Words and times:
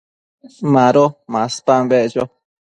Mado 0.73 1.05
maspan 1.33 1.83
beccho 1.91 2.23